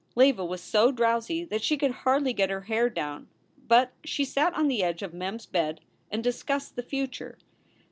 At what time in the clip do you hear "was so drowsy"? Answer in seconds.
0.43-1.45